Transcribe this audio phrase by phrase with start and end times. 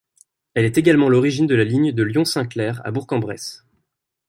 [0.55, 3.67] Elle est également l'origine de la ligne de Lyon-Saint-Clair à Bourg-en-Bresse.